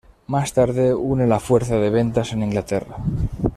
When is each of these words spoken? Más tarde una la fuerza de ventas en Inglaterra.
Más 0.25 0.51
tarde 0.53 0.95
una 0.95 1.27
la 1.27 1.39
fuerza 1.39 1.75
de 1.77 1.91
ventas 1.91 2.33
en 2.33 2.41
Inglaterra. 2.41 2.97